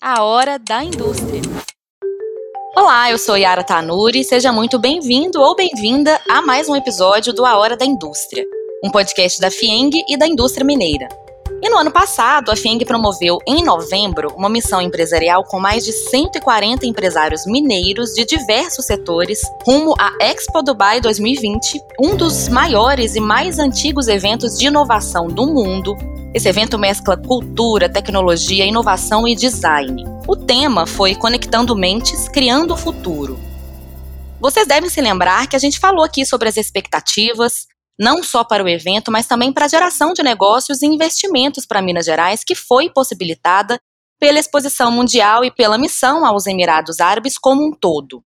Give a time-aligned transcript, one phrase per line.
[0.00, 1.42] A Hora da Indústria.
[2.76, 7.44] Olá, eu sou Yara Tanuri, seja muito bem-vindo ou bem-vinda a mais um episódio do
[7.44, 8.44] A Hora da Indústria,
[8.84, 11.08] um podcast da FIENG e da indústria mineira.
[11.60, 15.92] E no ano passado, a FIENG promoveu, em novembro, uma missão empresarial com mais de
[15.92, 23.20] 140 empresários mineiros de diversos setores rumo à Expo Dubai 2020, um dos maiores e
[23.20, 25.96] mais antigos eventos de inovação do mundo.
[26.32, 30.04] Esse evento mescla cultura, tecnologia, inovação e design.
[30.28, 33.36] O tema foi Conectando Mentes, Criando o Futuro.
[34.40, 37.66] Vocês devem se lembrar que a gente falou aqui sobre as expectativas,
[37.98, 41.82] não só para o evento, mas também para a geração de negócios e investimentos para
[41.82, 43.78] Minas Gerais, que foi possibilitada
[44.20, 48.22] pela exposição mundial e pela missão aos Emirados Árabes como um todo.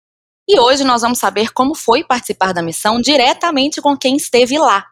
[0.48, 4.84] E hoje nós vamos saber como foi participar da missão diretamente com quem esteve lá.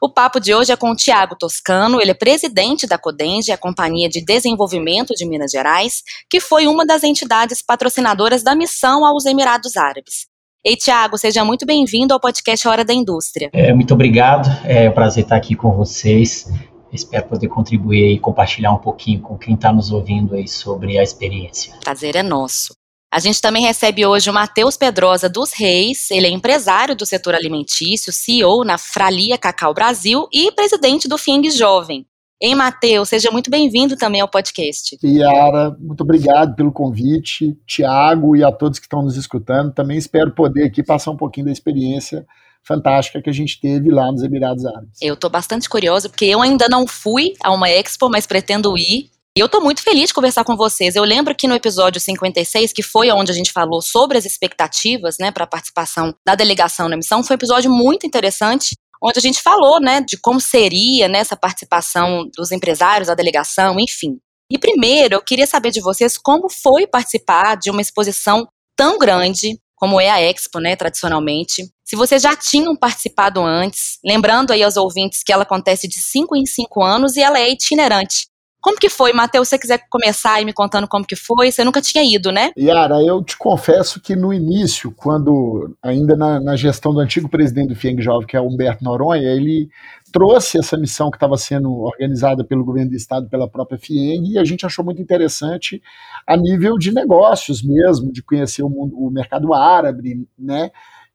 [0.00, 3.58] O papo de hoje é com o Tiago Toscano, ele é presidente da Codenge, a
[3.58, 9.26] Companhia de Desenvolvimento de Minas Gerais, que foi uma das entidades patrocinadoras da missão aos
[9.26, 10.31] Emirados Árabes.
[10.64, 13.50] Ei, Tiago, seja muito bem-vindo ao podcast Hora da Indústria.
[13.52, 16.48] É, muito obrigado, é um prazer estar aqui com vocês.
[16.92, 21.02] Espero poder contribuir e compartilhar um pouquinho com quem está nos ouvindo aí sobre a
[21.02, 21.74] experiência.
[21.80, 22.76] Prazer é nosso.
[23.12, 27.34] A gente também recebe hoje o Matheus Pedrosa dos Reis, ele é empresário do setor
[27.34, 32.06] alimentício, CEO na Fralia Cacau Brasil e presidente do FIENG Jovem.
[32.42, 34.98] Ei, Matheus, seja muito bem-vindo também ao podcast.
[35.04, 37.56] Yara, muito obrigado pelo convite.
[37.64, 39.72] Tiago e a todos que estão nos escutando.
[39.72, 42.26] Também espero poder aqui passar um pouquinho da experiência
[42.66, 44.98] fantástica que a gente teve lá nos Emirados Árabes.
[45.00, 49.08] Eu estou bastante curiosa, porque eu ainda não fui a uma expo, mas pretendo ir.
[49.36, 50.96] E eu estou muito feliz de conversar com vocês.
[50.96, 55.16] Eu lembro que no episódio 56, que foi onde a gente falou sobre as expectativas
[55.20, 59.22] né, para a participação da delegação na missão, foi um episódio muito interessante onde a
[59.22, 64.18] gente falou, né, de como seria né, participação dos empresários, da delegação, enfim.
[64.50, 69.58] E primeiro, eu queria saber de vocês como foi participar de uma exposição tão grande
[69.74, 71.64] como é a Expo, né, tradicionalmente.
[71.84, 76.36] Se vocês já tinham participado antes, lembrando aí aos ouvintes que ela acontece de 5
[76.36, 78.26] em 5 anos e ela é itinerante.
[78.62, 79.48] Como que foi, Matheus?
[79.48, 82.52] Se você quiser começar aí me contando como que foi, você nunca tinha ido, né?
[82.56, 87.70] Yara, eu te confesso que no início, quando ainda na, na gestão do antigo presidente
[87.70, 89.68] do FIENG Jovem, que é Humberto Noronha, ele
[90.12, 94.38] trouxe essa missão que estava sendo organizada pelo governo do estado, pela própria FIENG, e
[94.38, 95.82] a gente achou muito interessante
[96.24, 100.70] a nível de negócios mesmo, de conhecer o, mundo, o mercado árabe, né?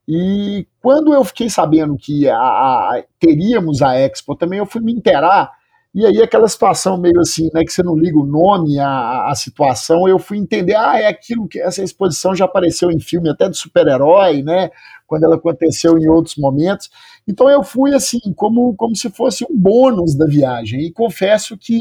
[0.06, 4.92] E quando eu fiquei sabendo que a, a, teríamos a Expo, também eu fui me
[4.92, 5.57] inteirar
[5.94, 9.34] e aí aquela situação meio assim, né, que você não liga o nome, a, a
[9.34, 13.48] situação, eu fui entender, ah, é aquilo que essa exposição já apareceu em filme até
[13.48, 14.70] de super-herói, né,
[15.06, 16.90] quando ela aconteceu em outros momentos.
[17.26, 20.80] Então eu fui assim, como, como se fosse um bônus da viagem.
[20.82, 21.80] E confesso que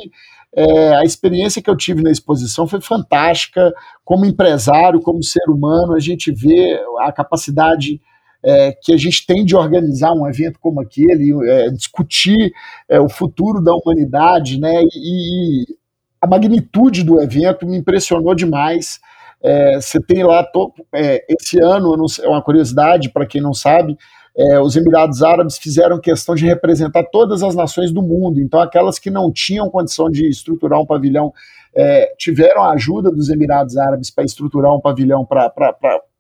[0.56, 3.74] é, a experiência que eu tive na exposição foi fantástica.
[4.04, 8.02] Como empresário, como ser humano, a gente vê a capacidade
[8.48, 12.54] é, que a gente tem de organizar um evento como aquele, é, discutir
[12.88, 14.84] é, o futuro da humanidade, né?
[14.96, 15.78] E, e,
[16.22, 19.00] a magnitude do evento me impressionou demais.
[19.44, 20.48] É, você tem lá,
[20.96, 21.94] é, esse ano,
[22.24, 23.98] é uma curiosidade para quem não sabe,
[24.38, 28.40] é, os Emirados Árabes fizeram questão de representar todas as nações do mundo.
[28.40, 31.34] Então, aquelas que não tinham condição de estruturar um pavilhão
[31.76, 35.52] é, tiveram a ajuda dos Emirados Árabes para estruturar um pavilhão para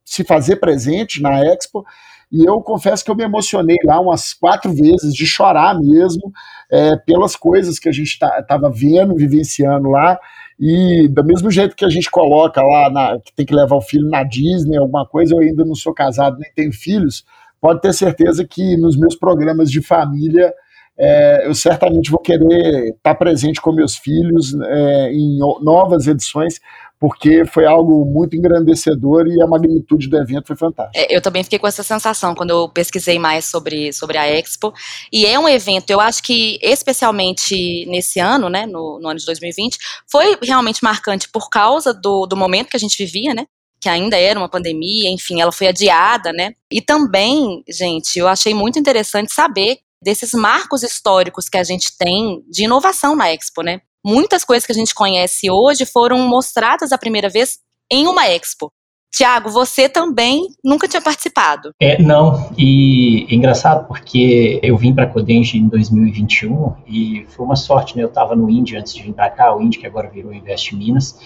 [0.03, 1.85] se fazer presente na Expo.
[2.31, 6.31] E eu confesso que eu me emocionei lá umas quatro vezes, de chorar mesmo,
[6.71, 10.19] é, pelas coisas que a gente estava tá, vendo, vivenciando lá.
[10.59, 13.81] E do mesmo jeito que a gente coloca lá, na, que tem que levar o
[13.81, 17.23] filho na Disney, alguma coisa, eu ainda não sou casado nem tenho filhos,
[17.61, 20.53] pode ter certeza que nos meus programas de família
[20.99, 26.59] é, eu certamente vou querer estar presente com meus filhos é, em novas edições,
[26.99, 30.99] porque foi algo muito engrandecedor e a magnitude do evento foi fantástica.
[30.99, 34.73] É, eu também fiquei com essa sensação quando eu pesquisei mais sobre, sobre a Expo.
[35.11, 39.25] E é um evento, eu acho que especialmente nesse ano, né, no, no ano de
[39.25, 39.77] 2020,
[40.09, 43.45] foi realmente marcante por causa do, do momento que a gente vivia, né?
[43.79, 46.53] que ainda era uma pandemia, enfim, ela foi adiada, né?
[46.71, 52.43] E também, gente, eu achei muito interessante saber desses marcos históricos que a gente tem
[52.49, 53.81] de inovação na Expo, né?
[54.07, 57.59] Muitas coisas que a gente conhece hoje foram mostradas a primeira vez
[57.91, 58.71] em uma Expo.
[59.13, 61.71] Tiago, você também nunca tinha participado.
[61.81, 67.45] É, não, e é engraçado porque eu vim para a Codenge em 2021 e foi
[67.45, 68.03] uma sorte, né?
[68.03, 70.73] Eu estava no Indy antes de vir para cá, o Indy que agora virou Invest
[70.73, 71.19] Minas,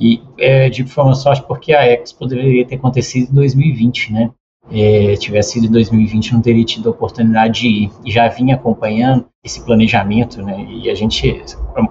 [0.00, 4.30] e é, digo foi uma sorte porque a Expo deveria ter acontecido em 2020, né?
[4.70, 7.90] É, tivesse sido em 2020, não teria tido a oportunidade de ir.
[8.04, 10.64] E já vinha acompanhando esse planejamento, né?
[10.68, 11.42] E a gente,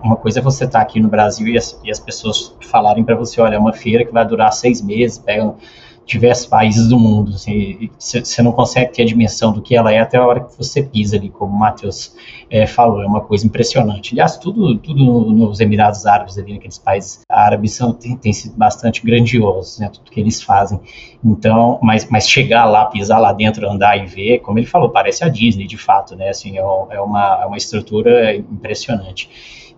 [0.04, 3.04] uma coisa é você estar tá aqui no Brasil e as, e as pessoas falarem
[3.04, 5.58] para você, olha, é uma feira que vai durar seis meses, pegam
[6.06, 7.33] diversos países do mundo.
[7.36, 10.57] Assim, você não consegue ter a dimensão do que ela é até a hora que
[10.57, 12.15] você pisa ali, como o Matheus
[12.50, 14.13] é, falou, é uma coisa impressionante.
[14.13, 19.03] Aliás, tudo, tudo nos Emirados Árabes, ali naqueles países árabes, são, tem, tem sido bastante
[19.06, 20.80] grandiosos, né, tudo que eles fazem.
[21.24, 25.24] Então, mas, mas chegar lá, pisar lá dentro, andar e ver, como ele falou, parece
[25.24, 29.30] a Disney, de fato, né, assim, é, é uma, é uma estrutura impressionante.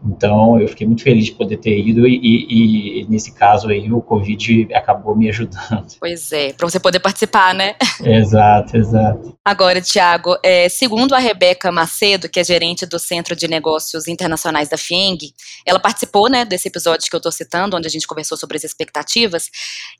[0.06, 3.92] Então, eu fiquei muito feliz de poder ter ido e, e, e, nesse caso aí
[3.92, 5.54] o Covid acabou me ajudando.
[6.00, 7.76] Pois é, para você poder participar, né?
[8.04, 9.38] Exato, exato.
[9.46, 14.68] Agora, Tiago, é, segundo a Rebeca Macedo, que é gerente do Centro de Negócios Internacionais
[14.68, 15.34] da FIENG,
[15.66, 18.64] ela participou, né, desse episódio que eu estou citando, onde a gente conversou sobre as
[18.64, 19.50] expectativas,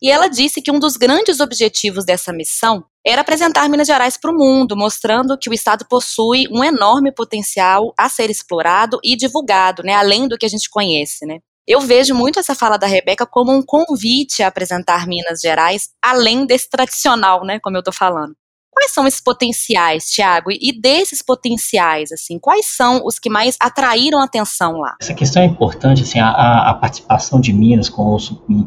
[0.02, 4.32] e ela disse que um dos grandes objetivos dessa missão era apresentar Minas Gerais para
[4.32, 9.84] o mundo, mostrando que o estado possui um enorme potencial a ser explorado e divulgado,
[9.84, 11.40] né, além do que a gente conhece, né.
[11.68, 16.46] Eu vejo muito essa fala da Rebeca como um convite a apresentar Minas Gerais além
[16.46, 18.36] desse tradicional, né, como eu estou falando.
[18.74, 20.50] Quais são esses potenciais, Tiago?
[20.52, 24.96] E desses potenciais, assim, quais são os que mais atraíram atenção lá?
[25.02, 28.18] Essa questão é importante, assim, a, a participação de Minas com o,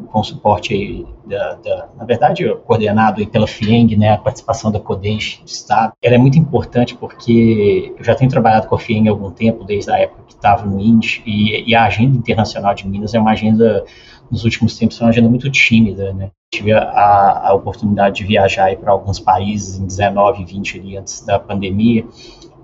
[0.06, 5.40] com o suporte da, da, na verdade, coordenado pela FIENG, né, a participação da CODENS
[5.42, 9.10] do Estado, ela é muito importante porque eu já tenho trabalhado com a FIENG há
[9.10, 12.86] algum tempo, desde a época que estava no INDE, e, e a agenda internacional de
[12.86, 13.84] Minas é uma agenda
[14.30, 16.30] nos últimos tempos foi uma agenda muito tímida, né?
[16.52, 21.24] Tive a, a oportunidade de viajar para alguns países em 19 e 20 ali antes
[21.24, 22.06] da pandemia,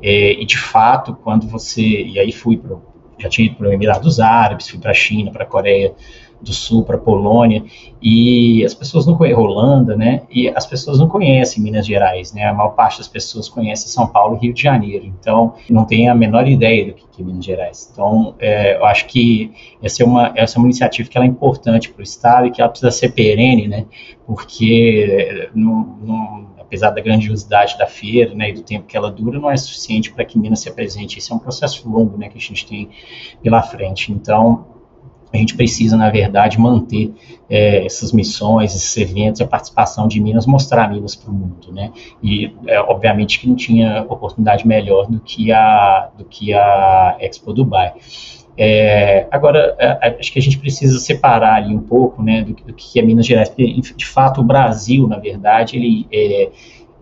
[0.03, 1.83] é, e de fato, quando você.
[1.83, 2.77] E aí fui para.
[3.19, 5.95] Já tinha ido para os Emirados Árabes, fui para a China, para a Coreia
[6.43, 7.65] do Sul para Polônia,
[8.03, 10.23] e as pessoas não conhecem Holanda, né?
[10.31, 12.47] E as pessoas não conhecem Minas Gerais, né?
[12.47, 16.09] A maior parte das pessoas conhece São Paulo e Rio de Janeiro, então não tem
[16.09, 17.89] a menor ideia do que é Minas Gerais.
[17.93, 19.53] Então, é, eu acho que
[19.83, 22.51] essa é uma essa é uma iniciativa que ela é importante para o estado e
[22.51, 23.87] que ela precisa ser perene, né?
[24.27, 29.39] Porque não, não apesar da grandiosidade da feira, né, e do tempo que ela dura,
[29.39, 31.19] não é suficiente para que Minas se apresente.
[31.19, 32.89] Isso é um processo longo, né, que a gente tem
[33.43, 34.11] pela frente.
[34.11, 34.72] Então,
[35.33, 37.13] a gente precisa, na verdade, manter
[37.49, 41.91] é, essas missões, esses eventos, a participação de Minas, mostrar Minas para o mundo, né?
[42.23, 47.53] E, é, obviamente, que não tinha oportunidade melhor do que a, do que a Expo
[47.53, 47.93] Dubai.
[48.57, 52.75] É, agora, é, acho que a gente precisa separar ali um pouco, né, do, do
[52.75, 56.51] que é Minas Gerais, porque, de fato, o Brasil, na verdade, ele é,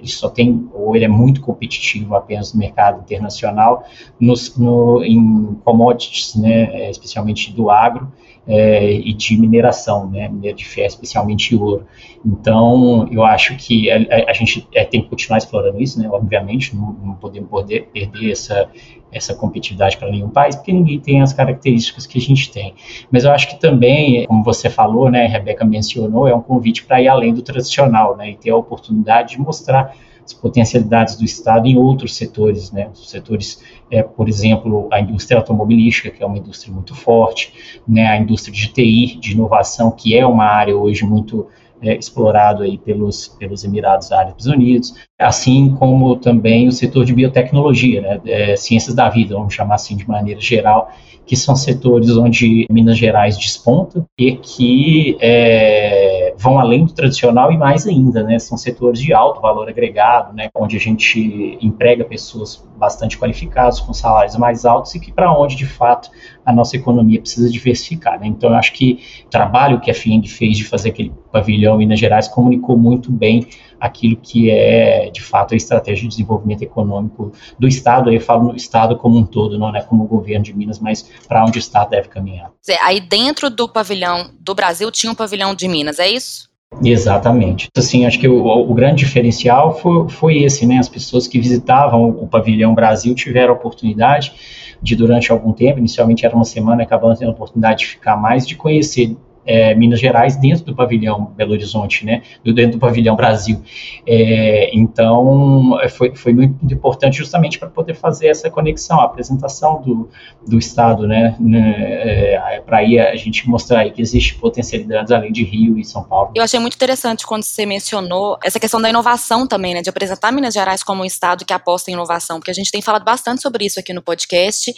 [0.01, 3.85] ele só tem, ou ele é muito competitivo apenas no mercado internacional,
[4.19, 8.11] nos, no, em commodities, né, é, especialmente do agro,
[8.47, 11.87] é, e de mineração, né, minério de ferro, especialmente ouro.
[12.25, 13.97] Então, eu acho que a,
[14.29, 18.33] a, gente é, tem que continuar explorando isso, né, obviamente, não, não podemos poder, perder
[18.33, 18.69] essa,
[19.13, 22.75] essa competitividade para nenhum país, porque ninguém tem as características que a gente tem.
[23.11, 26.85] Mas eu acho que também, como você falou, né, a Rebeca mencionou, é um convite
[26.85, 31.25] para ir além do tradicional, né, e ter a oportunidade de mostrar as potencialidades do
[31.25, 32.89] Estado em outros setores, né?
[32.93, 38.07] Os setores, é, por exemplo, a indústria automobilística, que é uma indústria muito forte, né?
[38.07, 41.49] A indústria de TI, de inovação, que é uma área hoje muito
[41.83, 48.01] é, explorado aí pelos, pelos Emirados Árabes Unidos, assim como também o setor de biotecnologia,
[48.01, 50.91] né, é, ciências da vida, vamos chamar assim de maneira geral,
[51.31, 57.57] que são setores onde Minas Gerais desponta e que é, vão além do tradicional e
[57.57, 58.37] mais ainda, né?
[58.41, 60.49] São setores de alto valor agregado, né?
[60.53, 65.55] Onde a gente emprega pessoas bastante qualificadas com salários mais altos e que para onde
[65.55, 66.11] de fato
[66.51, 68.27] a nossa economia precisa diversificar, né?
[68.27, 71.79] Então eu acho que o trabalho que a FIENG fez de fazer aquele pavilhão em
[71.79, 73.47] Minas Gerais comunicou muito bem
[73.81, 78.11] aquilo que é, de fato, a estratégia de desenvolvimento econômico do Estado.
[78.11, 80.79] Aí eu falo no Estado como um todo, não é como o governo de Minas,
[80.79, 82.51] mas para onde o Estado deve caminhar.
[82.83, 86.51] Aí dentro do pavilhão do Brasil tinha um pavilhão de Minas, é isso?
[86.85, 87.69] Exatamente.
[87.77, 90.79] Assim, acho que o, o, grande diferencial foi, foi esse, né?
[90.79, 94.33] As pessoas que visitavam o, o pavilhão Brasil tiveram a oportunidade
[94.83, 98.47] de, durante algum tempo, inicialmente era uma semana, acabando tendo a oportunidade de ficar mais,
[98.47, 99.17] de conhecer
[99.51, 103.61] é, Minas Gerais dentro do pavilhão Belo Horizonte, né, dentro do pavilhão Brasil.
[104.07, 109.83] É, então, é, foi, foi muito importante justamente para poder fazer essa conexão, a apresentação
[109.83, 110.09] do,
[110.47, 115.33] do Estado, né, né é, para aí a gente mostrar aí que existe potencialidades além
[115.33, 116.31] de Rio e São Paulo.
[116.37, 120.31] Eu achei muito interessante quando você mencionou essa questão da inovação também, né, de apresentar
[120.31, 123.43] Minas Gerais como um Estado que aposta em inovação, porque a gente tem falado bastante
[123.43, 124.73] sobre isso aqui no podcast,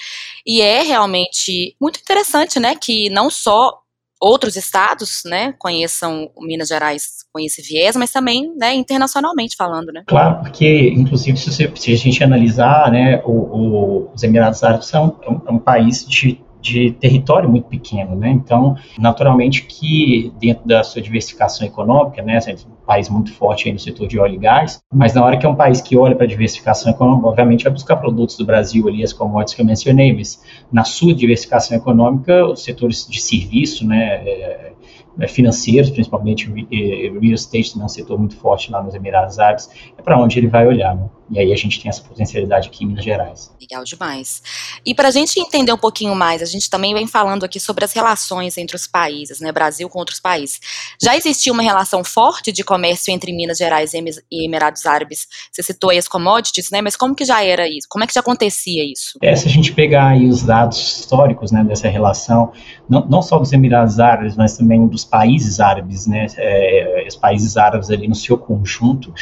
[0.47, 3.82] e é realmente muito interessante, né, que não só
[4.23, 10.05] outros estados, né, conheçam Minas Gerais com esse viés, mas também, né, internacionalmente falando, né?
[10.07, 14.87] Claro, porque, inclusive, se, você, se a gente analisar, né, o, o, os Emirados Árabes
[14.87, 18.31] são é um, é um país de de território muito pequeno, né?
[18.31, 23.73] Então, naturalmente que dentro da sua diversificação econômica, né, é um país muito forte aí
[23.73, 26.15] no setor de óleo e gás, mas na hora que é um país que olha
[26.15, 29.67] para a diversificação econômica, obviamente vai buscar produtos do Brasil ali, as commodities que eu
[29.67, 30.41] mencionei, mas
[30.71, 34.72] na sua diversificação econômica, os setores de serviço, né, é,
[35.29, 40.19] financeiros, principalmente real estate, né, um setor muito forte lá nos Emirados Árabes, é para
[40.19, 41.09] onde ele vai olhar, né?
[41.31, 43.51] E aí a gente tem essa potencialidade aqui em Minas Gerais.
[43.59, 44.43] Legal demais.
[44.85, 47.87] E para a gente entender um pouquinho mais, a gente também vem falando aqui sobre
[47.87, 50.61] as relações entre os países, né, Brasil com outros países.
[51.03, 55.27] Já existia uma relação forte de comércio entre Minas Gerais e Emirados Árabes?
[55.51, 57.87] Você citou aí as commodities, né, mas como que já era isso?
[57.89, 59.19] Como é que já acontecia isso?
[59.23, 62.53] É, se a gente pegar aí os dados históricos, né, dessa relação,
[62.87, 67.57] não, não só dos Emirados Árabes, mas também dos países árabes, né, é, os países
[67.57, 69.13] árabes ali no seu conjunto,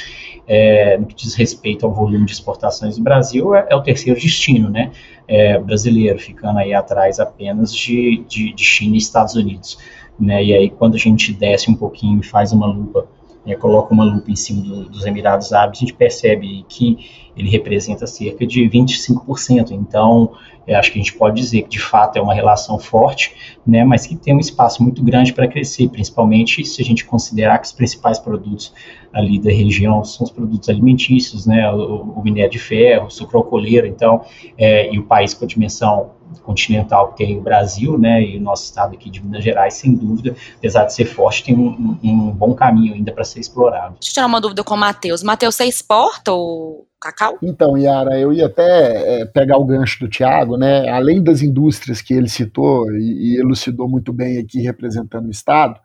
[0.46, 4.18] é, no que diz respeito ao volume de exportações do Brasil, é, é o terceiro
[4.18, 4.92] destino, né,
[5.28, 9.78] é, brasileiro, ficando aí atrás apenas de, de, de, China e Estados Unidos,
[10.18, 13.06] né, e aí quando a gente desce um pouquinho e faz uma lupa,
[13.47, 16.99] é, coloca uma lupa em cima do, dos Emirados Árabes, a gente percebe que
[17.37, 20.32] ele representa cerca de 25%, então
[20.68, 24.06] acho que a gente pode dizer que de fato é uma relação forte, né, mas
[24.06, 27.73] que tem um espaço muito grande para crescer, principalmente se a gente considerar que os
[27.73, 28.73] principais produtos
[29.12, 33.38] ali da região são os produtos alimentícios, né, o, o minério de ferro, o sucro
[33.38, 34.23] alcooleiro, então,
[34.56, 36.11] é, e o país com a dimensão
[36.42, 39.94] continental que tem o Brasil, né, e o nosso estado aqui de Minas Gerais, sem
[39.94, 43.96] dúvida, apesar de ser forte, tem um, um, um bom caminho ainda para ser explorado.
[44.00, 45.22] Deixa eu tirar uma dúvida com o Matheus.
[45.22, 47.38] Matheus, você exporta o cacau?
[47.42, 52.02] Então, Yara, eu ia até é, pegar o gancho do Tiago, né, além das indústrias
[52.02, 55.80] que ele citou e, e elucidou muito bem aqui representando o Estado,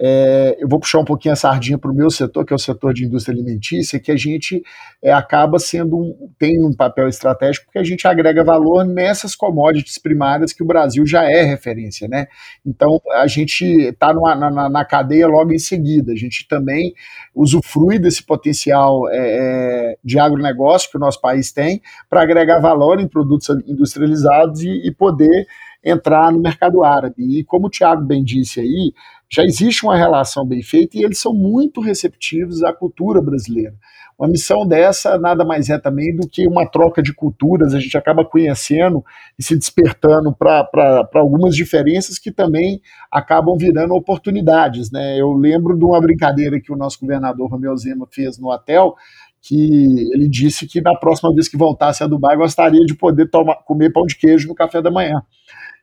[0.00, 2.58] é, eu vou puxar um pouquinho a sardinha para o meu setor, que é o
[2.58, 4.62] setor de indústria alimentícia, que a gente
[5.02, 9.96] é, acaba sendo um, tem um papel estratégico porque a gente agrega valor nessas commodities
[9.98, 12.26] primárias que o Brasil já é referência, né?
[12.66, 16.12] Então a gente está na, na, cadeia logo em seguida.
[16.12, 16.92] A gente também
[17.34, 23.00] usufrui desse potencial é, é, de agronegócio que o nosso país tem para agregar valor
[23.00, 25.46] em produtos industrializados e, e poder
[25.84, 27.38] entrar no mercado árabe.
[27.38, 28.92] E como o Tiago bem disse aí,
[29.30, 33.74] já existe uma relação bem feita e eles são muito receptivos à cultura brasileira.
[34.16, 37.98] Uma missão dessa nada mais é também do que uma troca de culturas, a gente
[37.98, 39.04] acaba conhecendo
[39.36, 44.90] e se despertando para algumas diferenças que também acabam virando oportunidades.
[44.92, 45.20] Né?
[45.20, 48.94] Eu lembro de uma brincadeira que o nosso governador Romeu Zema fez no hotel,
[49.42, 53.56] que ele disse que na próxima vez que voltasse a Dubai gostaria de poder tomar,
[53.64, 55.22] comer pão de queijo no café da manhã.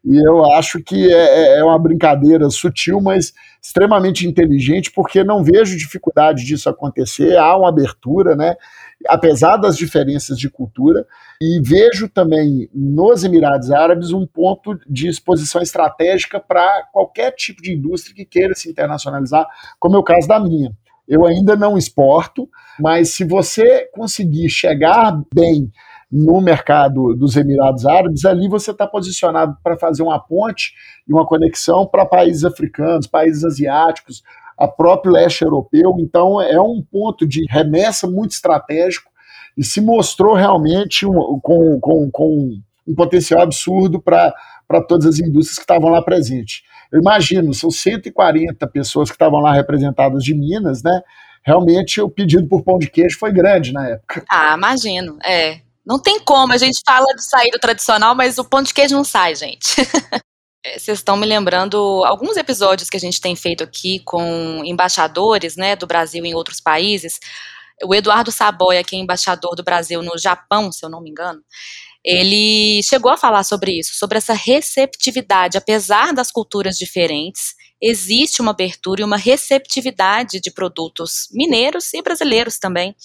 [0.04, 5.44] E eu acho que é, é, é uma brincadeira sutil, mas extremamente inteligente, porque não
[5.44, 7.38] vejo dificuldade disso acontecer.
[7.38, 8.56] Há uma abertura, né?
[9.08, 11.06] apesar das diferenças de cultura,
[11.42, 17.74] e vejo também nos Emirados Árabes um ponto de exposição estratégica para qualquer tipo de
[17.74, 19.48] indústria que queira se internacionalizar,
[19.80, 20.72] como é o caso da minha.
[21.08, 22.48] Eu ainda não exporto,
[22.80, 25.72] mas se você conseguir chegar bem
[26.12, 30.74] no mercado dos Emirados Árabes, ali você está posicionado para fazer uma ponte
[31.08, 34.22] e uma conexão para países africanos, países asiáticos,
[34.58, 35.96] a próprio leste europeu.
[36.00, 39.10] Então, é um ponto de remessa muito estratégico
[39.58, 44.34] e se mostrou realmente um, com, com, com um potencial absurdo para
[44.88, 46.62] todas as indústrias que estavam lá presentes.
[46.92, 51.02] Eu imagino, são 140 pessoas que estavam lá representadas de Minas, né?
[51.44, 54.24] Realmente o pedido por pão de queijo foi grande na época.
[54.30, 55.62] Ah, imagino, é.
[55.86, 58.96] Não tem como, a gente fala de sair do tradicional, mas o pão de queijo
[58.96, 59.76] não sai, gente.
[60.64, 65.56] É, vocês estão me lembrando alguns episódios que a gente tem feito aqui com embaixadores
[65.56, 67.20] né, do Brasil em outros países.
[67.84, 71.42] O Eduardo Saboia, que é embaixador do Brasil no Japão, se eu não me engano,
[72.04, 78.52] ele chegou a falar sobre isso, sobre essa receptividade, apesar das culturas diferentes, existe uma
[78.52, 82.96] abertura e uma receptividade de produtos mineiros e brasileiros também.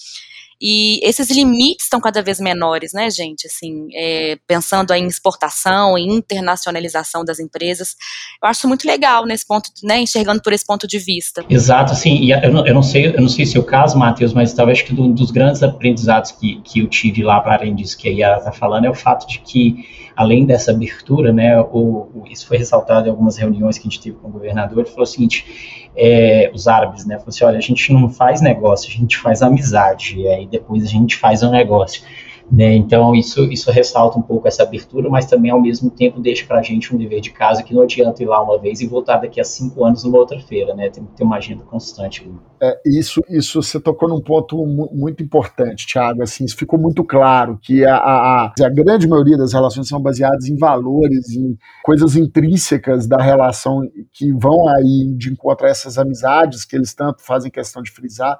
[0.61, 3.47] E esses limites estão cada vez menores, né, gente?
[3.47, 7.95] Assim, é, pensando em exportação, em internacionalização das empresas,
[8.41, 11.45] eu acho muito legal nesse ponto, né, enxergando por esse ponto de vista.
[11.49, 12.15] Exato, sim.
[12.23, 14.53] E eu não, eu não sei, eu não sei se é o caso, Matheus, mas
[14.53, 18.07] talvez que um dos grandes aprendizados que, que eu tive lá para além disso que
[18.07, 19.85] a Yara está falando é o fato de que
[20.17, 24.01] além dessa abertura, né, o, o, isso foi ressaltado em algumas reuniões que a gente
[24.01, 24.79] teve com o governador.
[24.79, 27.15] Ele falou o seguinte: é, os árabes, né?
[27.15, 30.83] Falou assim, olha, a gente não faz negócio, a gente faz amizade, e aí depois
[30.83, 32.03] a gente faz um negócio.
[32.49, 32.75] Né?
[32.75, 36.59] Então, isso, isso ressalta um pouco essa abertura, mas também, ao mesmo tempo, deixa para
[36.59, 39.17] a gente um dever de casa que não adianta ir lá uma vez e voltar
[39.17, 40.89] daqui a cinco anos numa outra feira, né?
[40.89, 42.29] Tem que ter uma agenda constante.
[42.61, 46.23] É, isso, isso você tocou num ponto muito importante, Tiago.
[46.23, 50.45] Assim, isso ficou muito claro que a, a, a grande maioria das relações são baseadas
[50.45, 53.81] em valores, em coisas intrínsecas da relação
[54.13, 58.37] que vão aí de encontrar essas amizades que eles tanto fazem questão de frisar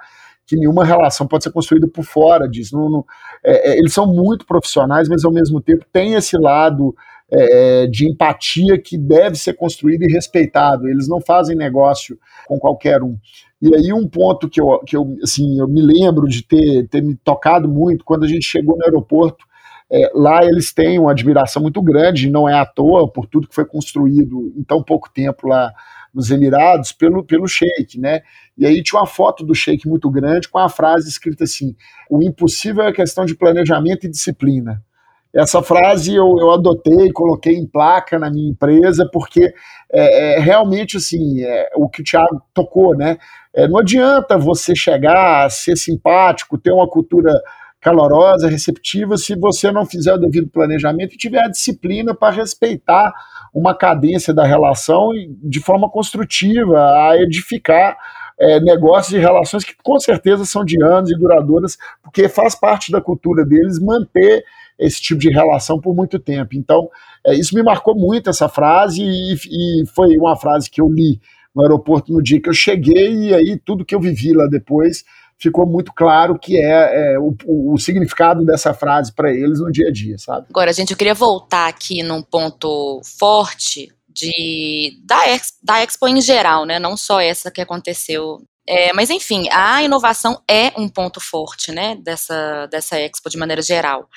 [0.48, 2.76] que nenhuma relação pode ser construída por fora disso.
[2.76, 3.06] Não, não,
[3.44, 6.96] é, é, eles são muito profissionais, mas ao mesmo tempo tem esse lado
[7.32, 10.88] é, é, de empatia que deve ser construído e respeitado.
[10.88, 12.18] Eles não fazem negócio
[12.48, 13.18] com qualquer um.
[13.62, 17.02] E aí um ponto que eu, que eu, assim, eu me lembro de ter, ter
[17.02, 19.46] me tocado muito, quando a gente chegou no aeroporto,
[19.92, 23.56] é, lá eles têm uma admiração muito grande, não é à toa, por tudo que
[23.56, 25.74] foi construído em tão pouco tempo lá
[26.18, 28.22] nos Emirados, pelo, pelo Sheik, né?
[28.58, 31.76] E aí tinha uma foto do Sheik muito grande com a frase escrita assim:
[32.10, 34.84] o impossível é questão de planejamento e disciplina.
[35.32, 39.54] Essa frase eu, eu adotei, coloquei em placa na minha empresa, porque
[39.94, 43.20] é, é realmente assim, é, o que o Thiago tocou, né?
[43.54, 47.32] É, não adianta você chegar, ser simpático, ter uma cultura
[47.80, 53.14] calorosa, receptiva, se você não fizer o devido planejamento e tiver a disciplina para respeitar
[53.54, 55.10] uma cadência da relação
[55.44, 57.98] de forma construtiva, a edificar
[58.40, 62.92] é, negócios e relações que com certeza são de anos e duradouras, porque faz parte
[62.92, 64.44] da cultura deles manter
[64.78, 66.56] esse tipo de relação por muito tempo.
[66.56, 66.90] Então,
[67.26, 71.20] é, isso me marcou muito, essa frase, e, e foi uma frase que eu li
[71.56, 75.04] no aeroporto no dia que eu cheguei, e aí tudo que eu vivi lá depois
[75.40, 79.88] ficou muito claro que é, é o, o, significado dessa frase para eles no dia
[79.88, 80.48] a dia, sabe?
[80.50, 86.20] Agora, gente, eu queria voltar aqui num ponto forte de da, Expo, da Expo em
[86.20, 86.80] geral, né?
[86.80, 88.42] Não só essa que aconteceu.
[88.68, 91.98] É, mas enfim, a inovação é um ponto forte, né?
[92.04, 94.08] Dessa, dessa Expo de maneira geral.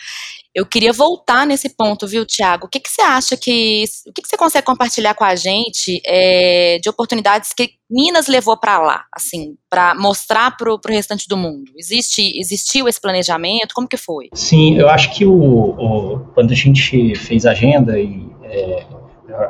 [0.52, 2.66] Eu queria voltar nesse ponto, viu, Tiago?
[2.66, 3.84] O que, que você acha que.
[4.08, 8.58] O que, que você consegue compartilhar com a gente é, de oportunidades que Minas levou
[8.58, 11.70] para lá, assim, para mostrar para o restante do mundo?
[11.76, 13.74] Existe, existiu esse planejamento?
[13.74, 14.28] Como que foi?
[14.34, 18.86] Sim, eu acho que o, o quando a gente fez a agenda e é,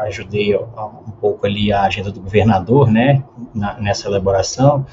[0.01, 3.23] ajudei um pouco ali a agenda do governador, né,
[3.55, 4.87] na, nessa elaboração,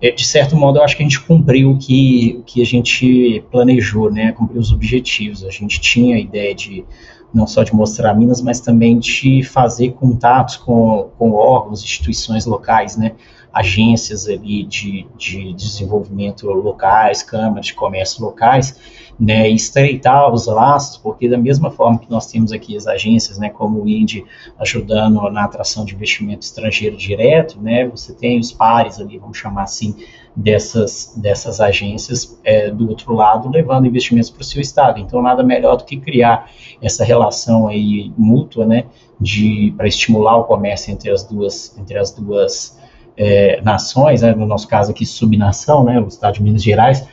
[0.00, 2.66] é, de certo modo, eu acho que a gente cumpriu o que, o que a
[2.66, 4.32] gente planejou, né?
[4.32, 5.42] Cumpriu os objetivos.
[5.44, 6.84] A gente tinha a ideia de
[7.32, 12.98] não só de mostrar Minas, mas também de fazer contatos com, com órgãos, instituições locais,
[12.98, 13.12] né?
[13.54, 18.76] Agências ali de, de desenvolvimento locais, câmaras de comércio locais,
[19.18, 23.48] né, estreitar os laços, porque da mesma forma que nós temos aqui as agências, né,
[23.48, 24.24] como o INDE
[24.58, 29.62] ajudando na atração de investimento estrangeiro direto, né, você tem os pares ali, vamos chamar
[29.62, 29.94] assim,
[30.34, 34.98] dessas, dessas agências é, do outro lado, levando investimentos para o seu estado.
[34.98, 36.50] Então, nada melhor do que criar
[36.82, 38.86] essa relação aí mútua, né,
[39.20, 42.76] de para estimular o comércio entre as duas, entre as duas
[43.16, 47.06] é, nações, né, no nosso caso aqui subnação, né, o estado de Minas Gerais,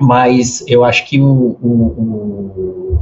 [0.00, 3.00] mas eu acho que o, o, o,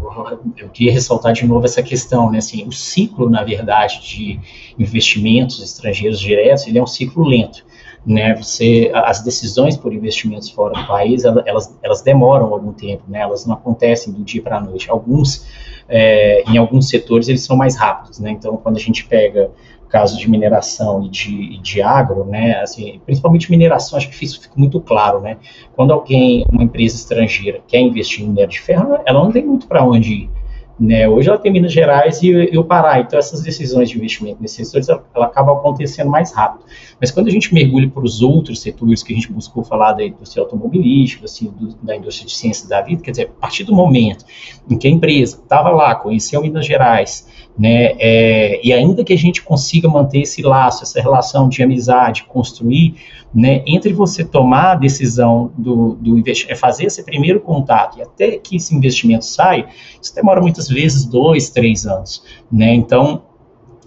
[0.56, 4.40] eu queria ressaltar de novo essa questão, né, assim, o ciclo, na verdade, de
[4.78, 7.64] investimentos estrangeiros diretos, ele é um ciclo lento,
[8.04, 13.20] né, você, as decisões por investimentos fora do país, elas, elas demoram algum tempo, né,
[13.20, 15.46] elas não acontecem do dia para a noite, alguns,
[15.88, 19.50] é, em alguns setores, eles são mais rápidos, né, então, quando a gente pega
[19.88, 24.54] caso de mineração e de, de agro, né, assim, principalmente mineração, acho que isso fica
[24.56, 25.38] muito claro, né,
[25.74, 29.66] quando alguém, uma empresa estrangeira quer investir em minério de ferro, ela não tem muito
[29.66, 30.30] para onde ir,
[30.78, 34.40] né, hoje ela tem Minas Gerais e, e, o Pará, então essas decisões de investimento
[34.40, 36.64] nesses setores, ela, ela acaba acontecendo mais rápido,
[37.00, 40.04] mas quando a gente mergulha para os outros setores que a gente buscou falar da
[40.04, 43.74] indústria automobilística, assim, do, da indústria de ciência da vida, quer dizer, a partir do
[43.74, 44.24] momento
[44.70, 47.26] em que a empresa estava lá, conheceu Minas Gerais,
[47.58, 47.96] né?
[47.98, 52.94] É, e ainda que a gente consiga manter esse laço, essa relação de amizade, construir,
[53.34, 58.02] né, entre você tomar a decisão do, do investimento, é fazer esse primeiro contato e
[58.02, 59.66] até que esse investimento saia,
[60.00, 62.72] isso demora muitas vezes dois, três anos, né?
[62.74, 63.22] Então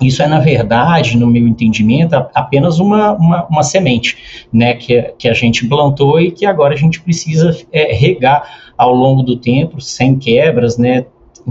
[0.01, 5.29] isso é, na verdade, no meu entendimento, apenas uma, uma, uma, semente né, que, que
[5.29, 9.79] a gente plantou e que agora a gente precisa é, regar ao longo do tempo,
[9.79, 11.05] sem quebras, né,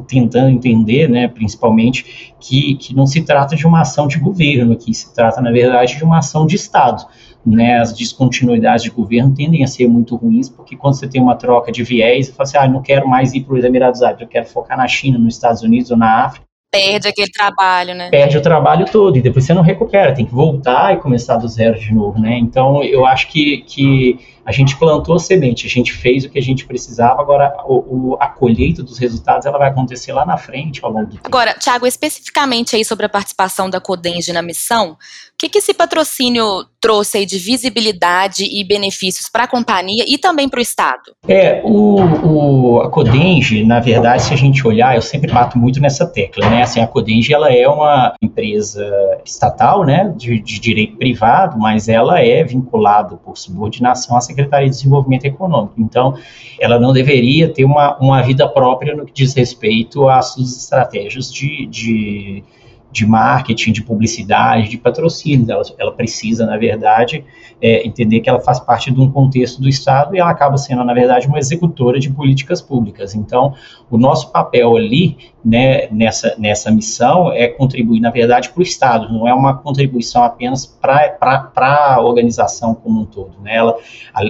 [0.07, 4.93] tentando entender, né, principalmente, que, que não se trata de uma ação de governo aqui,
[4.95, 7.05] se trata, na verdade, de uma ação de Estado.
[7.45, 11.35] Né, as descontinuidades de governo tendem a ser muito ruins, porque quando você tem uma
[11.35, 14.23] troca de viés, você fala assim, ah, não quero mais ir para os Emirados Árabes,
[14.23, 18.11] eu quero focar na China, nos Estados Unidos ou na África, Perde aquele trabalho, né?
[18.11, 21.49] Perde o trabalho todo e depois você não recupera, tem que voltar e começar do
[21.49, 22.39] zero de novo, né?
[22.39, 24.21] Então eu acho que, que
[24.51, 28.15] a gente plantou a semente, a gente fez o que a gente precisava, agora o,
[28.15, 31.23] o, a colheita dos resultados ela vai acontecer lá na frente ao longo do tempo.
[31.25, 34.97] Agora, Tiago, especificamente aí sobre a participação da Codenge na missão,
[35.41, 40.49] que, que esse patrocínio trouxe aí de visibilidade e benefícios para a companhia e também
[40.49, 41.15] para o Estado?
[41.27, 45.81] É, o, o, a Codenge, na verdade, se a gente olhar, eu sempre bato muito
[45.81, 46.63] nessa tecla, né?
[46.63, 48.87] Assim, a Codenge, ela é uma empresa
[49.25, 54.71] estatal, né, de, de direito privado, mas ela é vinculada por subordinação à Secretaria de
[54.71, 55.75] Desenvolvimento Econômico.
[55.79, 56.15] Então,
[56.59, 61.33] ela não deveria ter uma, uma vida própria no que diz respeito às suas estratégias
[61.33, 62.45] de, de
[62.91, 65.51] de marketing, de publicidade, de patrocínio.
[65.51, 67.25] Ela, ela precisa, na verdade,
[67.61, 70.83] é, entender que ela faz parte de um contexto do Estado e ela acaba sendo,
[70.85, 73.15] na verdade, uma executora de políticas públicas.
[73.15, 73.55] Então,
[73.91, 79.13] o nosso papel ali, né, nessa, nessa missão, é contribuir, na verdade, para o Estado,
[79.13, 83.33] não é uma contribuição apenas para a organização como um todo.
[83.43, 83.57] Né?
[83.57, 83.77] Ela,
[84.15, 84.23] a,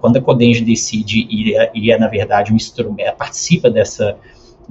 [0.00, 4.16] quando a Codenge decide e é, é, na verdade, um instrumento, participa dessa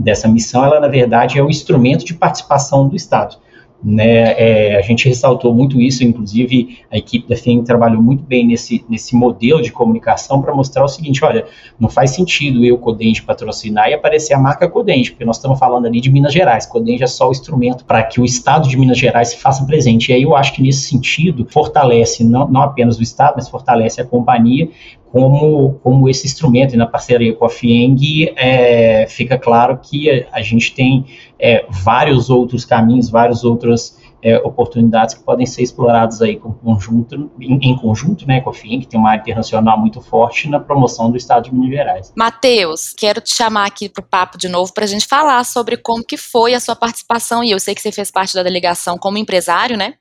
[0.01, 3.37] dessa missão, ela na verdade é o instrumento de participação do Estado.
[3.83, 8.45] Né, é, a gente ressaltou muito isso, inclusive a equipe da FIENG trabalhou muito bem
[8.45, 11.47] nesse, nesse modelo de comunicação para mostrar o seguinte: olha,
[11.79, 15.87] não faz sentido eu, Codente, patrocinar e aparecer a marca Codente, porque nós estamos falando
[15.87, 16.67] ali de Minas Gerais.
[16.67, 20.11] Codente é só o instrumento para que o Estado de Minas Gerais se faça presente.
[20.11, 23.99] E aí eu acho que nesse sentido fortalece não, não apenas o Estado, mas fortalece
[23.99, 24.69] a companhia,
[25.11, 30.37] como, como esse instrumento, e na parceria com a FIENG, é, fica claro que a,
[30.37, 31.05] a gente tem
[31.37, 37.31] é, vários outros caminhos, várias outras é, oportunidades que podem ser exploradas aí com conjunto,
[37.39, 40.59] em, em, conjunto né, com a FIENG, que tem uma área internacional muito forte na
[40.59, 42.13] promoção do Estado de Minas Gerais.
[42.15, 45.75] Matheus, quero te chamar aqui para o papo de novo para a gente falar sobre
[45.75, 48.97] como que foi a sua participação, e eu sei que você fez parte da delegação
[48.97, 49.95] como empresário, né?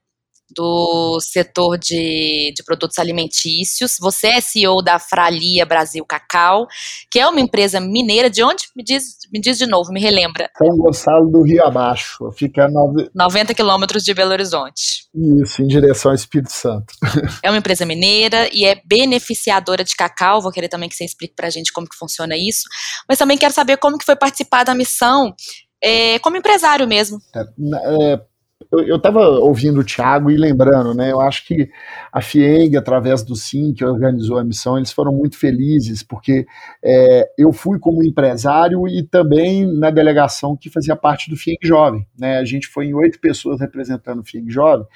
[0.54, 3.96] Do setor de, de, produtos alimentícios.
[4.00, 6.66] Você é CEO da Fralia Brasil Cacau,
[7.10, 8.28] que é uma empresa mineira.
[8.30, 8.64] De onde?
[8.76, 10.50] Me diz, me diz de novo, me relembra.
[10.56, 12.30] São Gonçalo do Rio Abaixo.
[12.32, 13.10] Fica a nove...
[13.14, 15.08] 90 quilômetros de Belo Horizonte.
[15.42, 16.94] Isso, em direção ao Espírito Santo.
[17.42, 20.40] é uma empresa mineira e é beneficiadora de cacau.
[20.40, 22.62] Vou querer também que você explique para a gente como que funciona isso.
[23.08, 25.34] Mas também quero saber como que foi participar da missão
[25.82, 27.18] é, como empresário mesmo.
[27.34, 28.20] É, é,
[28.72, 31.10] eu estava ouvindo o Thiago e lembrando, né?
[31.10, 31.68] Eu acho que
[32.12, 36.46] a FIENG, através do SIM, que organizou a missão, eles foram muito felizes, porque
[36.82, 42.06] é, eu fui como empresário e também na delegação que fazia parte do FIENG Jovem.
[42.16, 42.38] Né?
[42.38, 44.86] A gente foi em oito pessoas representando o FIENG Jovem.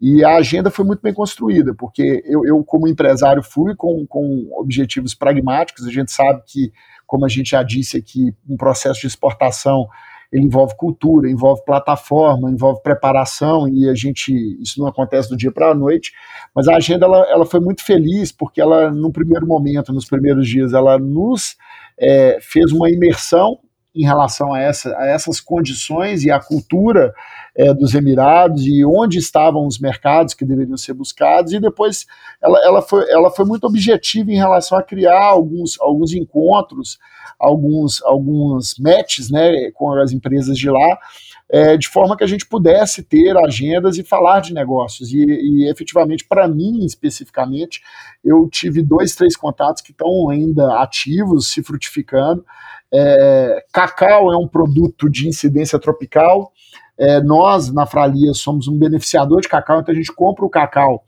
[0.00, 4.48] E a agenda foi muito bem construída, porque eu, eu como empresário, fui com, com
[4.52, 5.86] objetivos pragmáticos.
[5.86, 6.72] A gente sabe que,
[7.06, 9.86] como a gente já disse aqui, um processo de exportação
[10.32, 15.50] ele envolve cultura, envolve plataforma, envolve preparação, e a gente, isso não acontece do dia
[15.50, 16.12] para a noite,
[16.54, 20.46] mas a agenda ela, ela foi muito feliz, porque ela, no primeiro momento, nos primeiros
[20.46, 21.56] dias, ela nos
[21.98, 23.58] é, fez uma imersão
[23.94, 27.12] em relação a, essa, a essas condições e a cultura
[27.56, 32.06] é, dos Emirados e onde estavam os mercados que deveriam ser buscados, e depois
[32.40, 36.98] ela, ela, foi, ela foi muito objetiva em relação a criar alguns, alguns encontros,
[37.38, 40.98] alguns, alguns matches né, com as empresas de lá,
[41.50, 45.12] é, de forma que a gente pudesse ter agendas e falar de negócios.
[45.12, 47.80] E, e efetivamente, para mim especificamente,
[48.24, 52.44] eu tive dois, três contatos que estão ainda ativos, se frutificando.
[52.92, 56.52] É, cacau é um produto de incidência tropical.
[56.98, 61.04] É, nós, na Fralia, somos um beneficiador de cacau, então a gente compra o cacau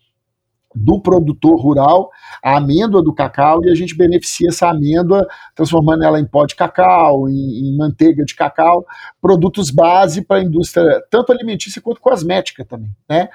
[0.75, 2.11] do produtor rural,
[2.43, 6.55] a amêndoa do cacau, e a gente beneficia essa amêndoa, transformando ela em pó de
[6.55, 8.87] cacau, em, em manteiga de cacau,
[9.21, 12.91] produtos base para a indústria, tanto alimentícia quanto cosmética também.
[13.09, 13.29] Né?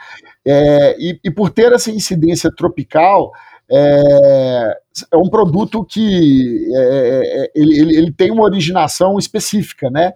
[0.46, 3.32] É, e, e por ter essa incidência tropical,
[3.70, 4.78] é,
[5.12, 10.14] é um produto que é, é, é, ele, ele, ele, tem uma originação específica, né?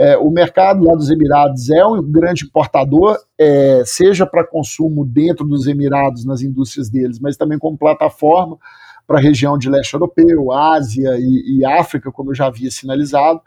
[0.00, 5.46] É, o mercado lá dos Emirados é um grande importador, é, seja para consumo dentro
[5.46, 8.56] dos Emirados, nas indústrias deles, mas também como plataforma
[9.06, 13.42] para a região de leste europeu, Ásia e, e, África, como eu já havia sinalizado.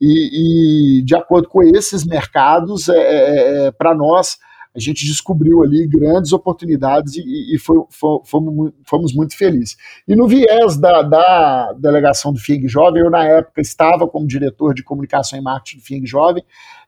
[0.00, 4.38] E, e de acordo com esses mercados, é, para nós,
[4.78, 9.76] a gente descobriu ali grandes oportunidades e, e foi, fomos, fomos, muito felizes.
[10.06, 14.72] E no viés da, da delegação do FIEG Jovem, eu na época estava como diretor
[14.72, 16.44] de comunicação e marketing do FIEG Jovem,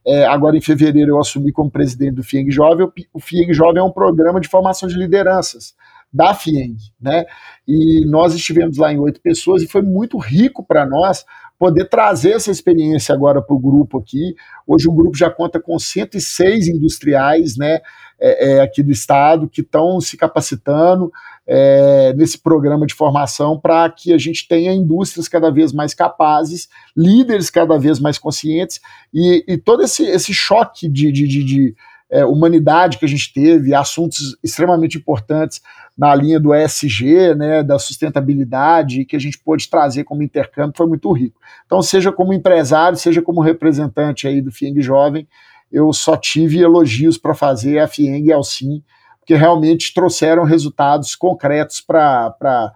[0.06, 3.84] é, agora em fevereiro eu assumi como presidente do FIEG Jovem, o FIEG Jovem é
[3.84, 5.74] um programa de formação de lideranças
[6.12, 7.24] da FIENG, né?
[7.66, 11.24] E nós estivemos lá em oito pessoas e foi muito rico para nós
[11.58, 14.34] poder trazer essa experiência agora para o grupo aqui.
[14.66, 17.80] Hoje o grupo já conta com 106 industriais, né?
[18.18, 21.10] É, é, aqui do estado que estão se capacitando,
[21.46, 26.68] é, nesse programa de formação para que a gente tenha indústrias cada vez mais capazes,
[26.96, 28.78] líderes cada vez mais conscientes
[29.12, 31.76] e, e todo esse, esse choque de, de, de, de
[32.10, 35.62] é, humanidade que a gente teve, assuntos extremamente importantes
[35.96, 40.86] na linha do ESG, né, da sustentabilidade, que a gente pôde trazer como intercâmbio, foi
[40.86, 41.38] muito rico.
[41.66, 45.28] Então, seja como empresário, seja como representante aí do FIENG Jovem,
[45.70, 48.82] eu só tive elogios para fazer a FIENG e a Alcim,
[49.20, 52.72] porque realmente trouxeram resultados concretos para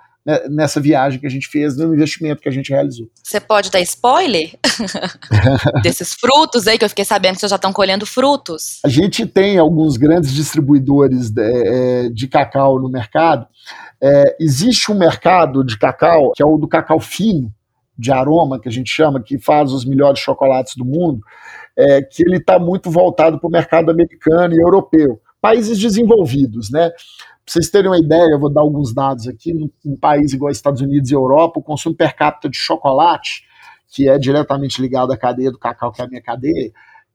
[0.50, 3.10] nessa viagem que a gente fez, no investimento que a gente realizou.
[3.22, 4.58] Você pode dar spoiler
[5.82, 8.80] desses frutos aí, que eu fiquei sabendo que vocês já estão colhendo frutos?
[8.84, 13.46] A gente tem alguns grandes distribuidores de, é, de cacau no mercado.
[14.02, 17.52] É, existe um mercado de cacau, que é o do cacau fino,
[17.96, 21.20] de aroma, que a gente chama, que faz os melhores chocolates do mundo,
[21.76, 25.20] é, que ele está muito voltado para o mercado americano e europeu.
[25.44, 26.88] Países desenvolvidos, né?
[26.88, 26.98] Para
[27.46, 29.52] vocês terem uma ideia, eu vou dar alguns dados aqui.
[29.84, 33.44] Num país igual Estados Unidos e Europa, o consumo per capita de chocolate,
[33.88, 36.72] que é diretamente ligado à cadeia do cacau, que é a minha cadeia,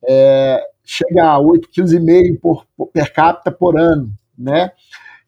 [0.08, 4.72] é, chega a 8,5 kg por, por, per capita por ano, né?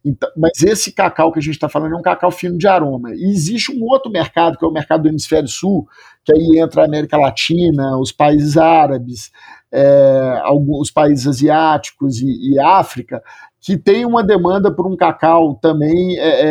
[0.04, 3.14] Então, mas esse cacau que a gente está falando é um cacau fino de aroma.
[3.14, 5.88] E existe um outro mercado, que é o mercado do hemisfério sul,
[6.24, 9.32] que aí entra a América Latina, os países árabes,
[9.72, 13.22] é, alguns países asiáticos e, e África,
[13.60, 16.42] que tem uma demanda por um cacau também é,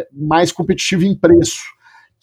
[0.00, 1.62] é, mais competitivo em preço,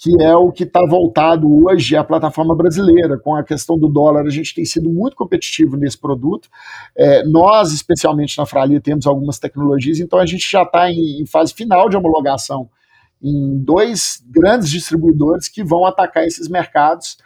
[0.02, 3.20] que é o que está voltado hoje à plataforma brasileira.
[3.20, 6.50] Com a questão do dólar, a gente tem sido muito competitivo nesse produto.
[6.96, 11.26] É, nós, especialmente na Fralia, temos algumas tecnologias, então a gente já está em, em
[11.26, 12.70] fase final de homologação
[13.22, 17.18] em dois grandes distribuidores que vão atacar esses mercados.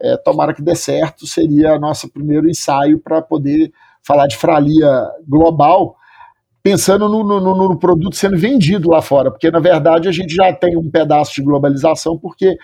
[0.00, 3.70] É, tomara que dê certo, seria nosso primeiro ensaio para poder
[4.02, 5.98] falar de Fralia global
[6.62, 10.52] pensando no, no, no, produto sendo vendido lá fora, porque na verdade a gente já
[10.52, 12.56] tem um pedaço de globalização, porque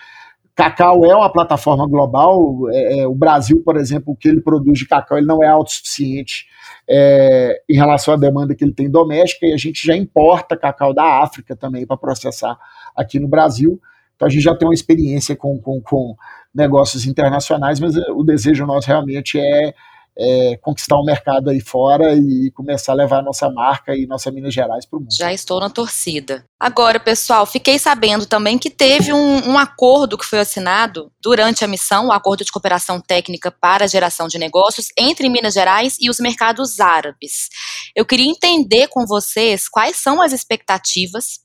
[0.55, 2.69] cacau é uma plataforma global.
[2.69, 5.47] É, é, o Brasil, por exemplo, o que ele produz de cacau, ele não é
[5.47, 6.47] autossuficiente
[6.87, 10.93] é, em relação à demanda que ele tem doméstica, e a gente já importa cacau
[10.93, 12.57] da África também para processar
[12.95, 13.79] aqui no Brasil.
[14.15, 16.15] Então a gente já tem uma experiência com, com, com
[16.53, 19.73] negócios internacionais, mas o desejo nosso realmente é
[20.17, 24.29] é, conquistar um mercado aí fora e começar a levar a nossa marca e nossa
[24.31, 25.15] Minas Gerais para o mundo.
[25.15, 26.45] Já estou na torcida.
[26.59, 31.67] Agora, pessoal, fiquei sabendo também que teve um, um, acordo que foi assinado durante a
[31.67, 36.09] missão, o um acordo de cooperação técnica para geração de negócios entre Minas Gerais e
[36.09, 37.47] os mercados árabes.
[37.95, 41.39] Eu queria entender com vocês quais são as expectativas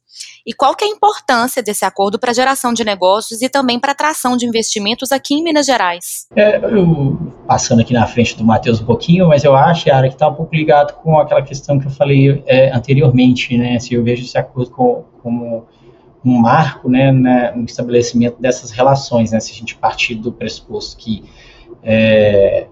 [0.47, 3.79] e qual que é a importância desse acordo para a geração de negócios e também
[3.79, 6.27] para a atração de investimentos aqui em Minas Gerais?
[6.37, 10.15] É, eu, passando aqui na frente do Matheus um pouquinho, mas eu acho, Yara, que
[10.15, 13.79] está um pouco ligado com aquela questão que eu falei é, anteriormente, né?
[13.79, 15.67] Se eu vejo esse acordo como, como
[16.25, 19.41] um marco né, né, no estabelecimento dessas relações, né?
[19.41, 21.25] Se a gente partir do pressuposto que
[21.83, 22.67] é,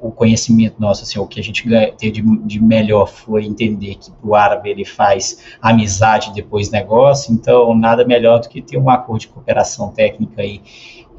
[0.00, 1.68] o conhecimento nosso, assim, o que a gente
[1.98, 7.74] teve de, de melhor foi entender que o árabe ele faz amizade depois negócio, então
[7.74, 10.60] nada melhor do que ter um acordo de cooperação técnica aí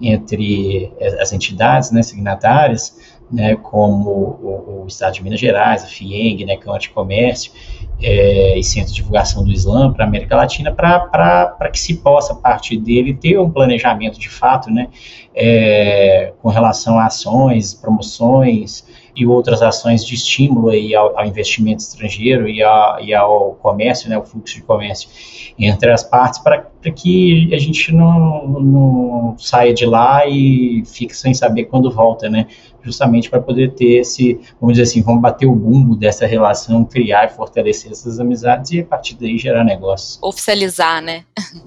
[0.02, 6.46] entre as entidades né, signatárias, né, como o, o, Estado de Minas Gerais, a FIENG,
[6.46, 7.52] né, que é o Anticomércio,
[8.00, 12.34] é, e Centro de Divulgação do Islã para a América Latina, para que se possa,
[12.34, 14.88] a partir dele, ter um planejamento de fato, né,
[15.34, 21.82] é, com relação a ações, promoções e outras ações de estímulo aí ao, ao investimento
[21.82, 25.10] estrangeiro e, a, e, ao comércio, né, o fluxo de comércio
[25.58, 31.34] entre as partes, para que a gente não, não saia de lá e fique sem
[31.34, 32.48] saber quando volta, né?
[32.84, 37.26] justamente para poder ter esse, vamos dizer assim, vamos bater o bumbo dessa relação, criar
[37.26, 40.20] e fortalecer essas amizades e a partir daí gerar negócios.
[40.22, 41.24] Oficializar, né?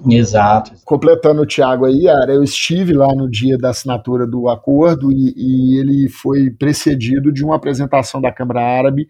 [0.09, 0.73] Exato.
[0.85, 5.33] Completando o Thiago aí, Yara, eu estive lá no dia da assinatura do acordo e,
[5.35, 9.07] e ele foi precedido de uma apresentação da Câmara Árabe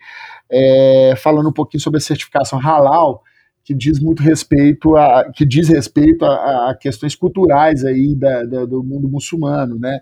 [0.49, 3.21] é, falando um pouquinho sobre a certificação halal,
[3.67, 8.65] que diz muito respeito a que diz respeito a, a questões culturais aí da, da,
[8.65, 9.99] do mundo muçulmano, né?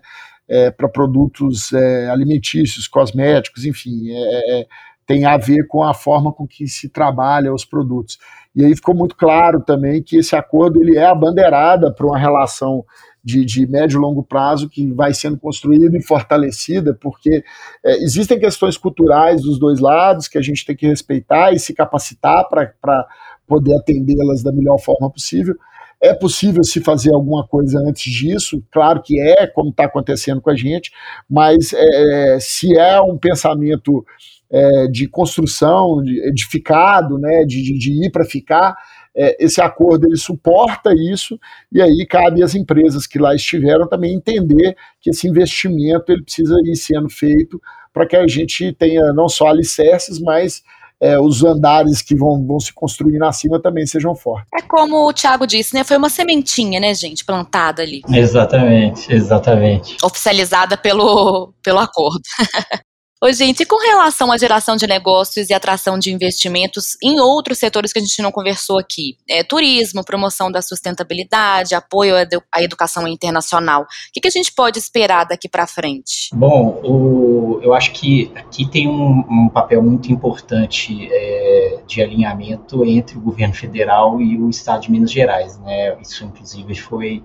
[0.48, 4.66] é, para produtos é, alimentícios, cosméticos, enfim, é, é,
[5.06, 8.18] tem a ver com a forma com que se trabalha os produtos.
[8.54, 12.18] E aí ficou muito claro também que esse acordo ele é a bandeirada para uma
[12.18, 12.84] relação
[13.22, 17.44] de, de, médio e longo prazo que vai sendo construída e fortalecida, porque
[17.84, 21.74] é, existem questões culturais dos dois lados que a gente tem que respeitar e se
[21.74, 23.06] capacitar para
[23.46, 25.54] poder atendê-las da melhor forma possível,
[26.00, 28.62] é possível se fazer alguma coisa antes disso?
[28.70, 30.90] Claro que é, como está acontecendo com a gente,
[31.28, 34.04] mas é, se é um pensamento
[34.50, 38.76] é, de construção, de edificado, né, de, de, de ir para ficar,
[39.16, 41.38] é, esse acordo ele suporta isso,
[41.72, 46.54] e aí cabe às empresas que lá estiveram também entender que esse investimento ele precisa
[46.64, 47.60] ir sendo feito
[47.92, 50.62] para que a gente tenha não só alicerces, mas
[51.00, 54.48] é, os andares que vão, vão se construir na cima também sejam fortes.
[54.58, 55.84] É como o Thiago disse, né?
[55.84, 58.02] Foi uma sementinha, né, gente, plantada ali.
[58.08, 59.96] Exatamente, exatamente.
[60.02, 62.22] Oficializada pelo, pelo acordo.
[63.26, 67.58] Oi, gente, e com relação à geração de negócios e atração de investimentos em outros
[67.58, 69.16] setores que a gente não conversou aqui?
[69.28, 73.82] É, turismo, promoção da sustentabilidade, apoio à, educação internacional.
[73.82, 76.28] O que, que, a gente pode esperar daqui para frente?
[76.32, 82.84] Bom, o, eu acho que aqui tem um, um papel muito importante é, de alinhamento
[82.84, 85.58] entre o governo federal e o Estado de Minas Gerais.
[85.58, 86.00] Né?
[86.00, 87.24] Isso, inclusive, foi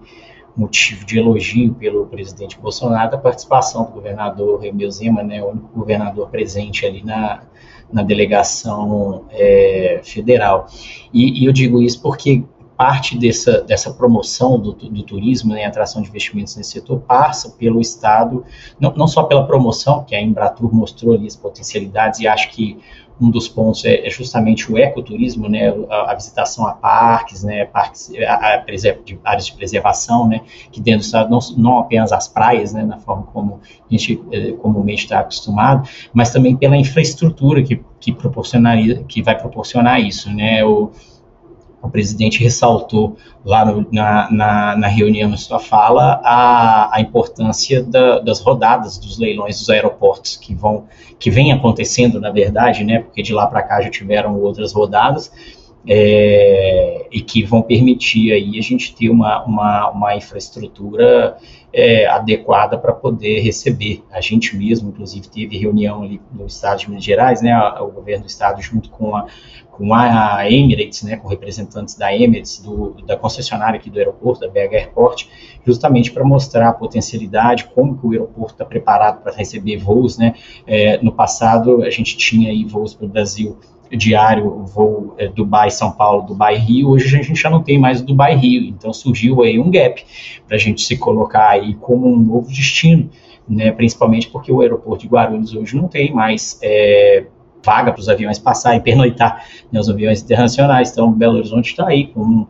[0.55, 5.67] motivo de elogio pelo presidente Bolsonaro a participação do governador Remeu Zema, né, o único
[5.73, 7.43] governador presente ali na,
[7.91, 10.67] na delegação é, federal.
[11.13, 12.43] E, e, eu digo isso porque
[12.75, 17.79] parte dessa, dessa promoção do, do turismo, né, atração de investimentos nesse setor, passa pelo
[17.79, 18.43] Estado,
[18.79, 22.79] não, não só pela promoção, que a Embratur mostrou ali as potencialidades, e acho que
[23.21, 27.65] um dos pontos é, é justamente o ecoturismo, né, a, a, visitação a parques, né,
[27.65, 32.11] parques, a, a de, áreas de preservação, né, que dentro do estado não, não apenas
[32.11, 36.75] as praias, né, na forma como a gente é, comumente está acostumado, mas também pela
[36.75, 40.91] infraestrutura que, que proporcionaria, que vai proporcionar isso, né, o,
[41.81, 47.83] o presidente ressaltou lá no, na, na, na, reunião, na sua fala, a, a importância
[47.83, 50.85] da, das rodadas dos leilões dos aeroportos que vão,
[51.17, 55.31] que vem acontecendo, na verdade, né, porque de lá para cá já tiveram outras rodadas,
[55.87, 61.37] é, e que vão permitir aí a gente ter uma, uma, uma infraestrutura
[61.73, 64.03] é, adequada para poder receber.
[64.11, 68.25] A gente mesmo, inclusive, teve reunião ali no estado de Minas Gerais, né, o governo
[68.25, 69.25] do estado junto com a,
[69.71, 74.47] com a Emirates, né, com representantes da Emirates, do, da concessionária aqui do aeroporto, da
[74.47, 75.27] BH Airport,
[75.65, 80.35] justamente para mostrar a potencialidade, como que o aeroporto está preparado para receber voos, né,
[80.67, 83.57] é, no passado a gente tinha aí voos para o Brasil
[83.97, 88.93] diário, voo é, Dubai-São Paulo, Dubai-Rio, hoje a gente já não tem mais Dubai-Rio, então
[88.93, 90.03] surgiu aí um gap
[90.47, 93.09] para a gente se colocar aí como um novo destino,
[93.47, 97.25] né, principalmente porque o aeroporto de Guarulhos hoje não tem mais é,
[97.63, 102.07] vaga para os aviões passarem, pernoitar né, os aviões internacionais, então Belo Horizonte está aí
[102.07, 102.47] com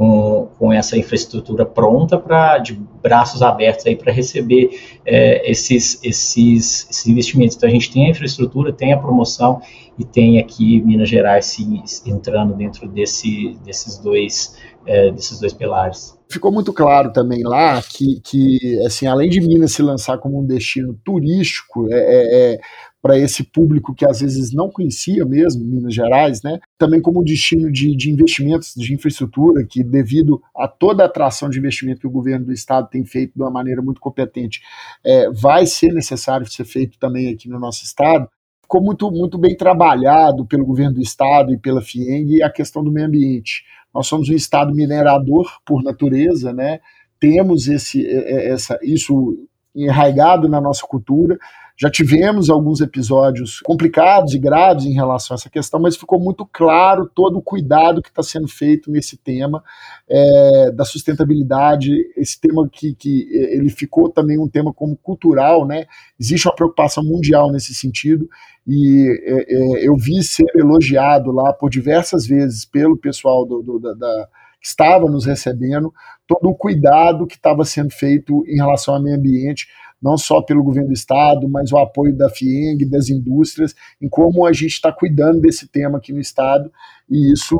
[0.00, 4.70] com, com essa infraestrutura pronta para de braços abertos aí para receber
[5.04, 7.54] é, esses, esses, esses investimentos.
[7.54, 9.60] Então a gente tem a infraestrutura, tem a promoção
[9.98, 11.62] e tem aqui Minas Gerais se,
[12.06, 16.18] entrando dentro desse, desses dois é, desses dois pilares.
[16.30, 20.46] Ficou muito claro também lá que, que assim, além de Minas se lançar como um
[20.46, 22.60] destino turístico, é, é, é
[23.02, 26.60] para esse público que às vezes não conhecia mesmo Minas Gerais, né?
[26.78, 31.58] Também como destino de, de investimentos de infraestrutura, que devido a toda a atração de
[31.58, 34.60] investimento que o governo do estado tem feito de uma maneira muito competente,
[35.04, 38.28] é, vai ser necessário ser feito também aqui no nosso estado.
[38.62, 42.92] Ficou muito, muito bem trabalhado pelo governo do estado e pela FIENG a questão do
[42.92, 43.64] meio ambiente.
[43.92, 46.80] Nós somos um estado minerador por natureza, né?
[47.18, 49.36] Temos esse, essa, isso
[49.74, 51.38] enraigado na nossa cultura.
[51.80, 56.44] Já tivemos alguns episódios complicados e graves em relação a essa questão, mas ficou muito
[56.44, 59.64] claro todo o cuidado que está sendo feito nesse tema
[60.06, 65.86] é, da sustentabilidade, esse tema que, que ele ficou também um tema como cultural, né?
[66.20, 68.28] Existe uma preocupação mundial nesse sentido
[68.66, 73.78] e é, é, eu vi ser elogiado lá por diversas vezes pelo pessoal do, do
[73.78, 74.28] da, da
[74.60, 75.90] que estava nos recebendo,
[76.26, 79.66] todo o cuidado que estava sendo feito em relação ao meio ambiente,
[80.02, 84.46] não só pelo governo do estado, mas o apoio da FIENG, das indústrias, em como
[84.46, 86.72] a gente está cuidando desse tema aqui no estado,
[87.08, 87.58] e isso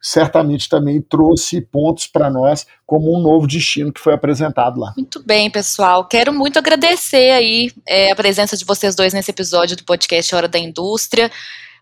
[0.00, 4.92] certamente também trouxe pontos para nós como um novo destino que foi apresentado lá.
[4.96, 6.06] Muito bem, pessoal.
[6.06, 10.48] Quero muito agradecer aí é, a presença de vocês dois nesse episódio do podcast Hora
[10.48, 11.30] da Indústria.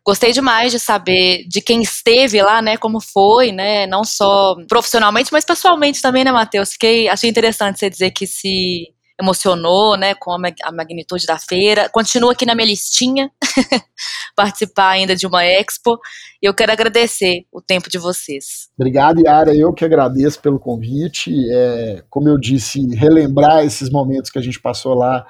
[0.05, 5.33] Gostei demais de saber de quem esteve lá, né, como foi, né, não só profissionalmente,
[5.33, 6.73] mas pessoalmente também, né, Matheus?
[6.73, 8.89] Fiquei, achei interessante você dizer que se
[9.21, 11.89] emocionou, né, com a magnitude da feira.
[11.89, 13.31] Continua aqui na minha listinha
[14.37, 15.99] participar ainda de uma expo.
[16.43, 18.69] E eu quero agradecer o tempo de vocês.
[18.77, 19.55] Obrigado, Yara.
[19.55, 21.33] Eu que agradeço pelo convite.
[21.53, 25.25] É, como eu disse, relembrar esses momentos que a gente passou lá,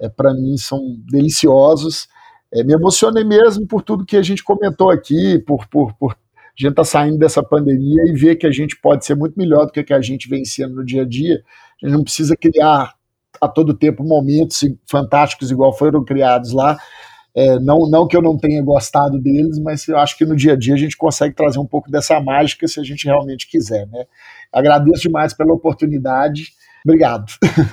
[0.00, 0.80] é, para mim, são
[1.10, 2.06] deliciosos.
[2.52, 6.16] É, me emocionei mesmo por tudo que a gente comentou aqui, por, por, por a
[6.56, 9.66] gente estar tá saindo dessa pandemia e ver que a gente pode ser muito melhor
[9.66, 11.42] do que, que a gente vem sendo no dia a dia.
[11.82, 12.94] A gente não precisa criar
[13.44, 16.76] a todo tempo momentos fantásticos igual foram criados lá.
[17.36, 20.52] É, não, não que eu não tenha gostado deles, mas eu acho que no dia
[20.52, 23.88] a dia a gente consegue trazer um pouco dessa mágica se a gente realmente quiser.
[23.88, 24.04] Né?
[24.52, 26.52] Agradeço demais pela oportunidade.
[26.86, 27.24] Obrigado.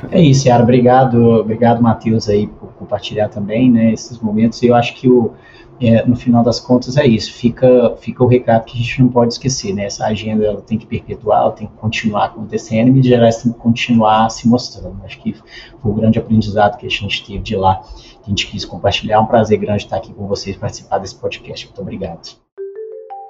[0.10, 0.64] É isso, Yara.
[0.64, 4.64] Obrigado, obrigado, Matheus, aí, por compartilhar também né, esses momentos.
[4.64, 5.34] Eu acho que o,
[5.82, 7.34] é, no final das contas é isso.
[7.34, 9.86] Fica, fica o recado que a gente não pode esquecer, né?
[9.86, 13.58] Essa agenda ela tem que perpetuar, ela tem que continuar acontecendo e mídias tem que
[13.58, 15.04] continuar se mostrando.
[15.04, 18.46] Acho que foi o grande aprendizado que a gente teve de lá, que a gente
[18.46, 19.16] quis compartilhar.
[19.16, 21.66] É um prazer grande estar aqui com vocês, participar desse podcast.
[21.66, 22.42] Muito obrigado.